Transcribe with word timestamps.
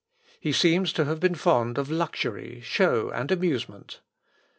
He 0.39 0.51
seems 0.51 0.93
to 0.93 1.05
have 1.05 1.19
been 1.19 1.35
fond 1.35 1.77
of 1.77 1.91
luxury, 1.91 2.59
show, 2.63 3.11
and 3.11 3.29
amusement. 3.31 3.99